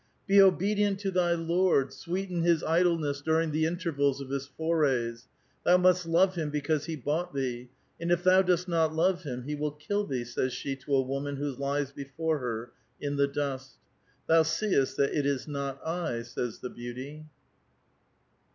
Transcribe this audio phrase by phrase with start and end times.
[0.27, 5.27] "Be obedient to thy lord; sweeten his idleness during the intervals of his foravs;
[5.63, 9.43] thou must love him because he bought thee; and if thou dost not love him,
[9.43, 13.27] he will kill thee," says she to a woman who lies before her in the
[13.27, 13.73] dust."
[14.27, 17.27] Thou seest that it is not I," says the beauty.